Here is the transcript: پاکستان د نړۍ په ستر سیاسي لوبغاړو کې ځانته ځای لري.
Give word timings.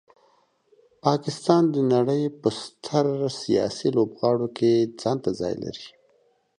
پاکستان 1.03 1.63
د 1.73 1.75
نړۍ 1.93 2.23
په 2.41 2.47
ستر 2.61 3.05
سیاسي 3.41 3.89
لوبغاړو 3.97 4.47
کې 4.57 4.71
ځانته 5.01 5.29
ځای 5.39 5.53
لري. 5.63 5.87